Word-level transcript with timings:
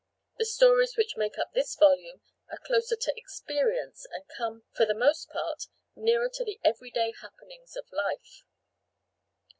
The 0.39 0.45
stories 0.45 0.97
which 0.97 1.15
make 1.15 1.37
up 1.37 1.53
this 1.53 1.75
volume 1.75 2.21
are 2.49 2.57
closer 2.57 2.95
to 2.95 3.13
experience 3.15 4.07
and 4.11 4.23
come, 4.35 4.63
for 4.73 4.83
the 4.83 4.95
most 4.95 5.29
part, 5.29 5.67
nearer 5.95 6.27
to 6.27 6.43
the 6.43 6.59
every 6.63 6.89
day 6.89 7.13
happenings 7.21 7.75
of 7.75 7.85
life. 7.91 8.41